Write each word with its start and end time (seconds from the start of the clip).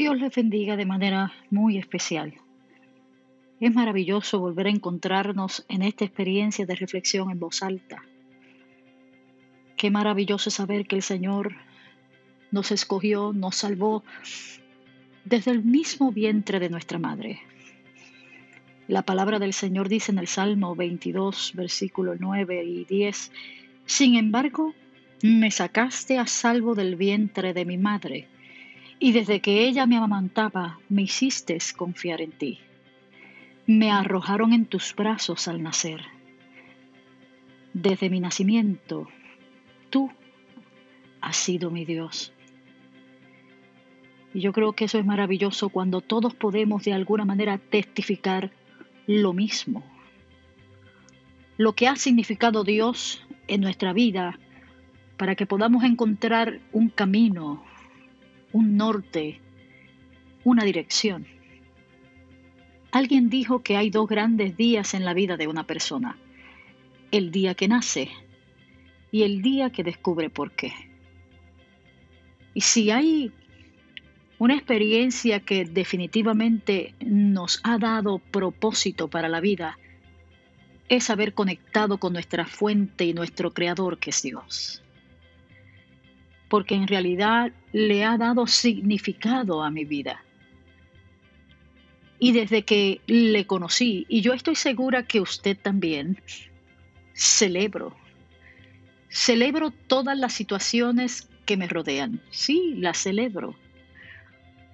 Dios 0.00 0.18
les 0.18 0.34
bendiga 0.34 0.78
de 0.78 0.86
manera 0.86 1.30
muy 1.50 1.76
especial. 1.76 2.32
Es 3.60 3.74
maravilloso 3.74 4.40
volver 4.40 4.66
a 4.66 4.70
encontrarnos 4.70 5.66
en 5.68 5.82
esta 5.82 6.06
experiencia 6.06 6.64
de 6.64 6.74
reflexión 6.74 7.30
en 7.30 7.38
voz 7.38 7.62
alta. 7.62 8.02
Qué 9.76 9.90
maravilloso 9.90 10.48
saber 10.48 10.86
que 10.86 10.96
el 10.96 11.02
Señor 11.02 11.54
nos 12.50 12.72
escogió, 12.72 13.34
nos 13.34 13.56
salvó 13.56 14.02
desde 15.26 15.50
el 15.50 15.62
mismo 15.64 16.12
vientre 16.12 16.60
de 16.60 16.70
nuestra 16.70 16.98
madre. 16.98 17.40
La 18.88 19.02
palabra 19.02 19.38
del 19.38 19.52
Señor 19.52 19.90
dice 19.90 20.12
en 20.12 20.18
el 20.18 20.28
Salmo 20.28 20.74
22, 20.74 21.52
versículos 21.54 22.16
9 22.20 22.64
y 22.64 22.86
10, 22.86 23.32
Sin 23.84 24.14
embargo, 24.14 24.72
me 25.22 25.50
sacaste 25.50 26.16
a 26.16 26.26
salvo 26.26 26.74
del 26.74 26.96
vientre 26.96 27.52
de 27.52 27.66
mi 27.66 27.76
madre, 27.76 28.29
y 29.02 29.12
desde 29.12 29.40
que 29.40 29.66
ella 29.66 29.86
me 29.86 29.96
amamantaba, 29.96 30.78
me 30.90 31.02
hiciste 31.02 31.56
confiar 31.74 32.20
en 32.20 32.32
ti. 32.32 32.60
Me 33.66 33.90
arrojaron 33.90 34.52
en 34.52 34.66
tus 34.66 34.94
brazos 34.94 35.48
al 35.48 35.62
nacer. 35.62 36.02
Desde 37.72 38.10
mi 38.10 38.20
nacimiento, 38.20 39.08
tú 39.88 40.10
has 41.22 41.36
sido 41.36 41.70
mi 41.70 41.86
Dios. 41.86 42.34
Y 44.34 44.40
yo 44.40 44.52
creo 44.52 44.74
que 44.74 44.84
eso 44.84 44.98
es 44.98 45.06
maravilloso 45.06 45.70
cuando 45.70 46.02
todos 46.02 46.34
podemos 46.34 46.84
de 46.84 46.92
alguna 46.92 47.24
manera 47.24 47.56
testificar 47.56 48.52
lo 49.06 49.32
mismo. 49.32 49.82
Lo 51.56 51.74
que 51.74 51.88
ha 51.88 51.96
significado 51.96 52.64
Dios 52.64 53.26
en 53.48 53.62
nuestra 53.62 53.94
vida 53.94 54.38
para 55.16 55.36
que 55.36 55.46
podamos 55.46 55.84
encontrar 55.84 56.60
un 56.72 56.90
camino, 56.90 57.64
un 58.52 58.76
norte, 58.76 59.40
una 60.44 60.64
dirección. 60.64 61.26
Alguien 62.92 63.30
dijo 63.30 63.62
que 63.62 63.76
hay 63.76 63.90
dos 63.90 64.08
grandes 64.08 64.56
días 64.56 64.94
en 64.94 65.04
la 65.04 65.14
vida 65.14 65.36
de 65.36 65.46
una 65.46 65.64
persona. 65.64 66.16
El 67.12 67.30
día 67.30 67.54
que 67.54 67.68
nace 67.68 68.10
y 69.12 69.22
el 69.22 69.42
día 69.42 69.70
que 69.70 69.84
descubre 69.84 70.30
por 70.30 70.52
qué. 70.52 70.72
Y 72.54 72.62
si 72.62 72.90
hay 72.90 73.32
una 74.38 74.54
experiencia 74.54 75.40
que 75.40 75.64
definitivamente 75.64 76.94
nos 77.00 77.60
ha 77.62 77.78
dado 77.78 78.18
propósito 78.18 79.08
para 79.08 79.28
la 79.28 79.40
vida 79.40 79.78
es 80.88 81.10
haber 81.10 81.34
conectado 81.34 81.98
con 81.98 82.12
nuestra 82.12 82.46
fuente 82.46 83.04
y 83.04 83.14
nuestro 83.14 83.52
creador 83.52 83.98
que 83.98 84.10
es 84.10 84.22
Dios. 84.22 84.82
Porque 86.50 86.74
en 86.74 86.86
realidad 86.86 87.52
le 87.72 88.04
ha 88.04 88.18
dado 88.18 88.46
significado 88.46 89.62
a 89.62 89.70
mi 89.70 89.86
vida. 89.86 90.22
Y 92.18 92.32
desde 92.32 92.66
que 92.66 93.00
le 93.06 93.46
conocí, 93.46 94.04
y 94.10 94.20
yo 94.20 94.34
estoy 94.34 94.56
segura 94.56 95.06
que 95.06 95.22
usted 95.22 95.56
también, 95.56 96.20
celebro. 97.14 97.96
Celebro 99.08 99.70
todas 99.70 100.18
las 100.18 100.34
situaciones 100.34 101.30
que 101.46 101.56
me 101.56 101.66
rodean. 101.66 102.20
Sí, 102.30 102.74
las 102.76 102.98
celebro 102.98 103.56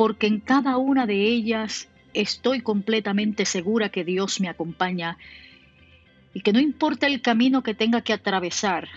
porque 0.00 0.26
en 0.26 0.40
cada 0.40 0.78
una 0.78 1.04
de 1.04 1.26
ellas 1.26 1.86
estoy 2.14 2.62
completamente 2.62 3.44
segura 3.44 3.90
que 3.90 4.02
Dios 4.02 4.40
me 4.40 4.48
acompaña 4.48 5.18
y 6.32 6.40
que 6.40 6.54
no 6.54 6.58
importa 6.58 7.06
el 7.06 7.20
camino 7.20 7.62
que 7.62 7.74
tenga 7.74 8.00
que 8.00 8.14
atravesar 8.14 8.88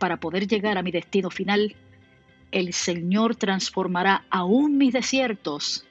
para 0.00 0.16
poder 0.16 0.48
llegar 0.48 0.76
a 0.76 0.82
mi 0.82 0.90
destino 0.90 1.30
final, 1.30 1.76
el 2.52 2.72
Señor 2.72 3.36
transformará 3.36 4.24
aún 4.30 4.76
mis 4.78 4.92
desiertos 4.92 5.86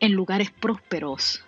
en 0.00 0.12
lugares 0.12 0.50
prósperos, 0.50 1.44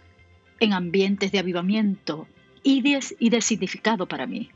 en 0.59 0.73
ambientes 0.73 1.33
de 1.33 1.39
avivamiento 1.39 2.27
y 2.63 2.83
de, 2.83 3.01
y 3.19 3.31
de 3.31 3.41
significado 3.41 4.07
para 4.07 4.27
mí. 4.27 4.51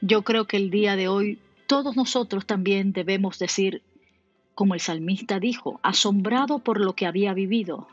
Yo 0.00 0.22
creo 0.22 0.46
que 0.46 0.56
el 0.56 0.70
día 0.70 0.96
de 0.96 1.08
hoy 1.08 1.38
todos 1.66 1.96
nosotros 1.96 2.44
también 2.44 2.92
debemos 2.92 3.38
decir, 3.38 3.82
como 4.54 4.74
el 4.74 4.80
salmista 4.80 5.38
dijo, 5.38 5.80
asombrado 5.82 6.58
por 6.58 6.80
lo 6.80 6.94
que 6.94 7.06
había 7.06 7.32
vivido, 7.32 7.88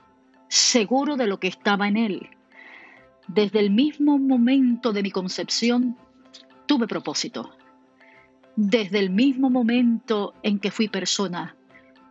seguro 0.47 1.15
de 1.15 1.27
lo 1.27 1.39
que 1.39 1.47
estaba 1.47 1.87
en 1.87 1.97
él. 1.97 2.29
Desde 3.27 3.59
el 3.59 3.69
mismo 3.69 4.17
momento 4.17 4.91
de 4.91 5.03
mi 5.03 5.11
concepción 5.11 5.95
tuve 6.65 6.87
propósito. 6.87 7.51
Desde 8.61 8.99
el 8.99 9.09
mismo 9.09 9.49
momento 9.49 10.33
en 10.43 10.59
que 10.59 10.69
fui 10.69 10.89
persona, 10.89 11.55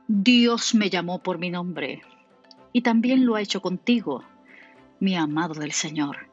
Dios 0.06 0.74
me 0.74 0.88
llamó 0.88 1.22
por 1.22 1.36
mi 1.36 1.50
nombre. 1.50 2.00
Y 2.72 2.80
también 2.80 3.26
lo 3.26 3.34
ha 3.34 3.42
hecho 3.42 3.60
contigo, 3.60 4.24
mi 4.98 5.14
amado 5.14 5.52
del 5.60 5.72
Señor. 5.72 6.30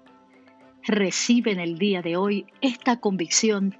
Recibe 0.83 1.51
en 1.51 1.59
el 1.59 1.77
día 1.77 2.01
de 2.01 2.15
hoy 2.15 2.45
esta 2.61 3.01
convicción 3.01 3.75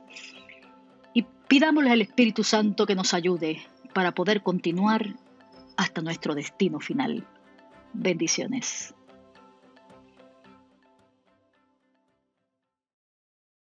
y 1.14 1.26
pidámosle 1.48 1.92
al 1.92 2.02
Espíritu 2.02 2.44
Santo 2.44 2.86
que 2.86 2.96
nos 2.96 3.14
ayude 3.14 3.62
para 3.94 4.12
poder 4.12 4.44
continuar 4.44 5.16
hasta 5.78 6.02
nuestro 6.02 6.36
destino 6.36 6.82
final. 6.82 7.26
Bendiciones. 7.94 8.94